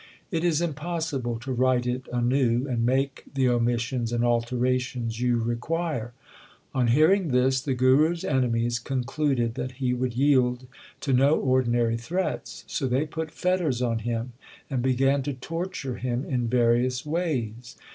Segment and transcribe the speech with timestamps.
[0.31, 5.37] It is impossible to write it anew, and make the omissions and altera tions you
[5.37, 6.13] require.
[6.73, 10.65] On hearing this the Guru s enemies concluded that he would yield
[11.01, 14.33] to no ordinary threats, so they put fetters on him,
[14.71, 17.77] and began to torture him in various ways.